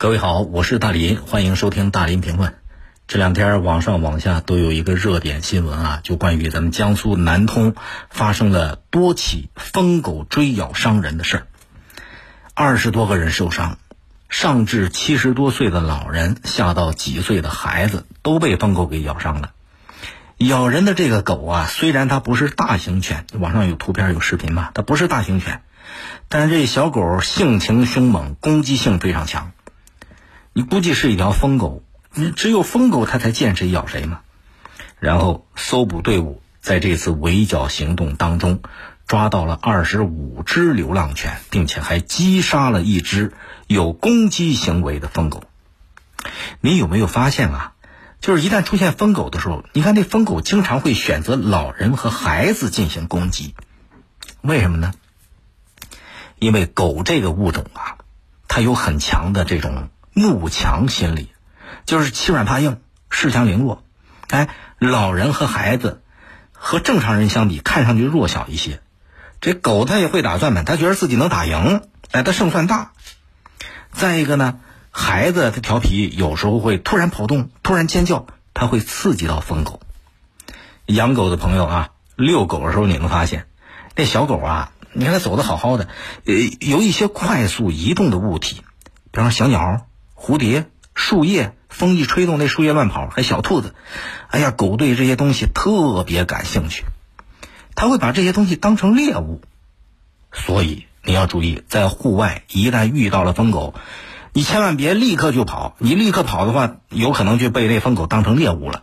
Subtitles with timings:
[0.00, 2.54] 各位好，我是大林，欢迎收听大林评论。
[3.08, 7.74] 这两天网上网下都有一个热点新闻啊，就关于咱们江苏南通
[8.08, 11.46] 发生了多起疯狗追咬伤人的事儿，
[12.54, 13.76] 二十多个人受伤，
[14.28, 19.50] 上至七十多岁的老人，下到几岁的孩子都被疯狗给咬伤了。
[20.36, 25.60] 咬人的这个狗啊，虽然它不是大型犬，网上有图片有视频嘛，它不是大型犬，
[26.28, 29.50] 但是这小狗性情凶猛，攻击性非常强。
[30.58, 34.22] 你估计是一条疯狗，你只有疯狗它才见谁咬谁嘛。
[34.98, 38.60] 然后搜捕队伍在这次围剿行动当中，
[39.06, 43.34] 抓到了二十五只流浪犬，并且还击杀了一只
[43.68, 45.44] 有攻击行为的疯狗。
[46.60, 47.74] 你有没有发现啊？
[48.20, 53.54] 就是一旦出现疯狗的时候，你看那疯狗经常会选择老人和孩子进行攻击，
[54.40, 54.92] 为什么呢？
[56.40, 57.98] 因为狗这个物种啊，
[58.48, 59.88] 它有很强的这种。
[60.18, 61.30] 慕强心理，
[61.86, 62.80] 就是欺软怕硬，
[63.10, 63.84] 恃强凌弱。
[64.28, 66.02] 哎，老人和孩子
[66.52, 68.80] 和正常人相比，看上去弱小一些。
[69.40, 72.90] 这狗它也会打算盘，它觉得自己能打赢，哎，它胜算大。
[73.92, 74.58] 再一个呢，
[74.90, 79.80] 孩子他调皮，有时候会突然跑动，突然尖叫，它会刺激到疯狗。
[80.86, 83.46] 养狗的朋友啊，遛狗的时候你能发现，
[83.94, 85.88] 那小狗啊，你看它走的好好的，
[86.26, 88.62] 呃，有一些快速移动的物体，
[89.10, 89.86] 比方小鸟。
[90.20, 93.74] 蝴蝶、树叶，风一吹动，那树叶乱跑；还小兔子，
[94.28, 96.84] 哎呀，狗对这些东西特别感兴趣，
[97.76, 99.40] 它会把这些东西当成猎物。
[100.32, 103.74] 所以你要注意，在户外一旦遇到了疯狗，
[104.32, 105.76] 你千万别立刻就跑。
[105.78, 108.82] 你立刻跑的话，有可能就被那疯狗当成猎物了。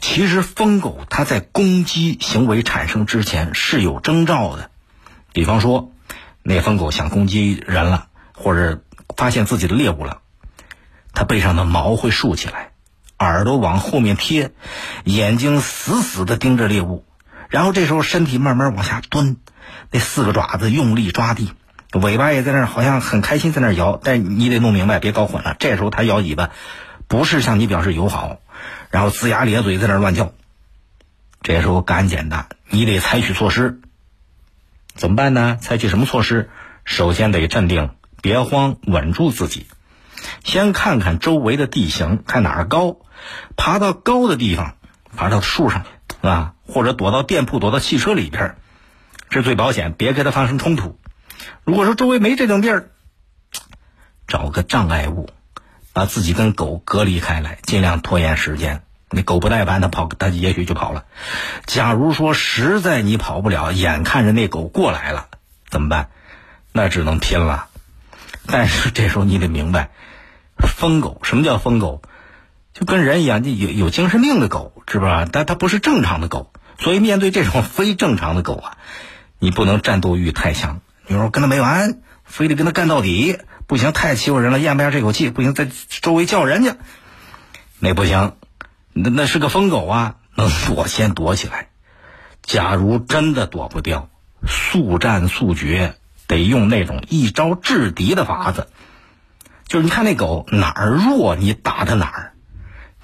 [0.00, 4.70] 其实疯狗它在攻击行为产生之前是有征兆的，
[5.32, 5.92] 比方说，
[6.42, 8.82] 那疯狗想攻击人了，或者。
[9.16, 10.20] 发现自己的猎物了，
[11.14, 12.72] 它背上的毛会竖起来，
[13.18, 14.52] 耳朵往后面贴，
[15.04, 17.04] 眼睛死死的盯着猎物，
[17.48, 19.36] 然后这时候身体慢慢往下蹲，
[19.90, 21.52] 那四个爪子用力抓地，
[21.92, 24.00] 尾巴也在那儿，好像很开心在那儿摇。
[24.02, 25.54] 但你得弄明白，别搞混了。
[25.58, 26.50] 这时候它摇尾巴，
[27.06, 28.38] 不是向你表示友好，
[28.90, 30.32] 然后龇牙咧嘴在那儿乱叫。
[31.42, 33.80] 这时候赶紧的，你得采取措施。
[34.94, 35.58] 怎么办呢？
[35.60, 36.50] 采取什么措施？
[36.84, 37.90] 首先得镇定。
[38.22, 39.66] 别慌，稳住自己，
[40.44, 42.96] 先看看周围的地形，看哪儿高，
[43.56, 44.76] 爬到高的地方，
[45.16, 48.56] 爬到树上去啊，或者躲到店铺、躲到汽车里边，
[49.28, 49.92] 这最保险。
[49.92, 50.98] 别跟它发生冲突。
[51.64, 52.90] 如果说周围没这种地儿，
[54.28, 55.28] 找个障碍物，
[55.92, 58.84] 把自己跟狗隔离开来，尽量拖延时间。
[59.10, 61.04] 那狗不耐烦，它跑，它也许就跑了。
[61.66, 65.26] 假如说实在你跑不了，眼看着那狗过来了，
[65.68, 66.10] 怎么办？
[66.70, 67.66] 那只能拼了。
[68.46, 69.90] 但是这时候你得明白，
[70.56, 72.02] 疯狗什么叫疯狗？
[72.74, 75.26] 就跟人一样，有有精神病的狗，是不知道？
[75.30, 78.78] 但它不是正常的狗，所以面对这种非正常的狗啊，
[79.38, 80.80] 你不能战斗欲太强。
[81.06, 85.68] 你说跟他没完，非得跟他干到底，不行，太欺负人了，咽不下这口气，不行，在
[86.00, 86.76] 周围叫人家，
[87.78, 88.36] 那不行，
[88.94, 91.68] 那那是个疯狗啊，能躲先躲起来。
[92.40, 94.08] 假如真的躲不掉，
[94.46, 95.94] 速战速决。
[96.26, 98.68] 得用那种一招制敌的法子，
[99.66, 102.32] 就是你看那狗哪儿弱，你打它哪儿。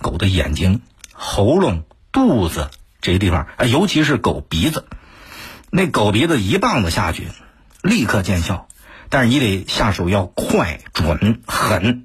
[0.00, 0.80] 狗的眼睛、
[1.12, 2.70] 喉咙、肚子
[3.00, 4.86] 这些地方，啊，尤其是狗鼻子，
[5.70, 7.28] 那狗鼻子一棒子下去，
[7.82, 8.68] 立刻见效。
[9.08, 12.04] 但是你得下手要快、准、狠。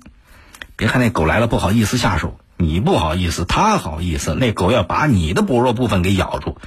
[0.75, 4.33] 别看那狗来了不好意思下手，你不好意思，它好意思。
[4.33, 6.57] 那狗要把你的薄弱部分给咬住，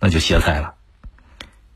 [0.00, 0.74] 那就歇菜了。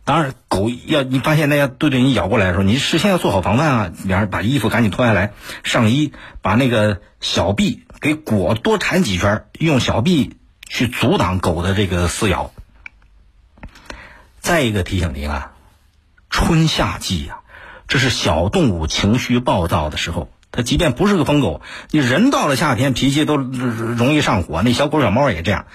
[0.07, 3.93] 当然，狗要你发现那要对着你咬过来的时候，你事先要做好防范啊！
[4.05, 5.33] 两人把衣服赶紧脱下来，
[5.65, 6.13] 上衣
[6.43, 10.37] 把那个小臂给裹多缠几圈，用小臂
[10.69, 12.53] 去阻挡狗的这个撕咬。
[14.39, 15.51] 再一个提醒您啊，
[16.31, 17.41] 春夏季呀，
[17.89, 20.31] 这是小动物情绪暴躁的时候。
[20.53, 25.67] 它即便不是个疯狗，你人到了夏天脾气都容易上火，那小狗小猫也这样。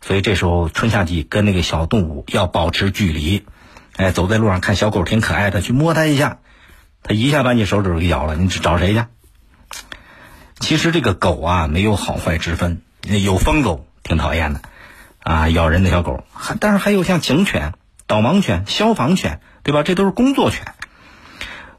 [0.00, 3.44] 所以这时候春夏季跟那个小动物要保持距离。
[3.96, 6.38] 哎，走在路上看小狗挺可爱的，去摸它一下，
[7.02, 9.04] 它一下把你手指给咬了，你找谁去？
[10.58, 14.62] 其实这个狗啊，没有好坏之分，有疯狗挺讨厌的，
[15.22, 17.74] 啊，咬人的小狗，还但是还有像警犬、
[18.06, 19.82] 导盲犬、消防犬，对吧？
[19.82, 20.64] 这都是工作犬。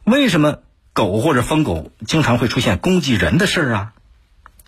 [0.04, 0.60] 为什么
[0.94, 3.94] 狗或者疯狗经常会出现攻击人的事儿啊？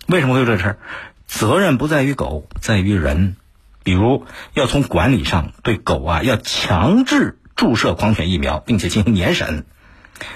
[0.06, 0.78] 为什么会有这事儿？
[1.26, 3.36] 责任不在于狗，在于人。
[3.84, 9.66] 比如要从管理上对狗啊要强制注射狂犬疫苗，并且进行年审。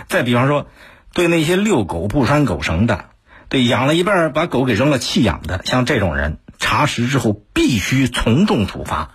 [0.08, 0.66] 再比方说，
[1.14, 3.10] 对那些遛狗不拴狗绳的，
[3.48, 9.12] 对养了一半把狗给扔了弃养的，像这种人，查实之后必须从重处罚。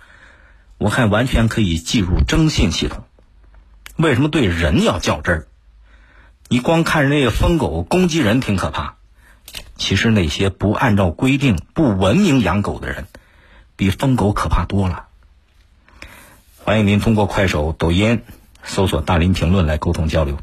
[0.78, 3.04] 我看完全可以记入征信系统。
[3.96, 5.48] 为什么对人要较真儿？
[6.48, 8.94] 你光看着那个疯狗攻击人挺可怕，
[9.76, 13.06] 其实那些不按照规定、不文明养狗的人，
[13.76, 15.07] 比疯狗可怕多了。
[16.68, 18.20] 欢迎您通过快手、抖音
[18.62, 20.36] 搜索“大林评论”来沟通交流。